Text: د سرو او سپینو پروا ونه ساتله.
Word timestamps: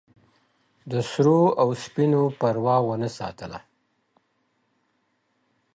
د 0.91 0.93
سرو 1.09 1.41
او 1.61 1.69
سپینو 1.83 2.23
پروا 2.39 2.75
ونه 2.87 3.09
ساتله. 3.17 3.59